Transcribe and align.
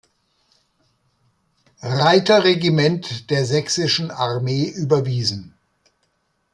Reiter-Regiment 1.83 3.29
der 3.29 3.45
sächsischen 3.45 4.09
Armee 4.09 4.65
überwiesen. 4.67 5.53